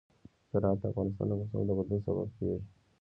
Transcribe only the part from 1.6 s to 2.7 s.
د بدلون سبب کېږي.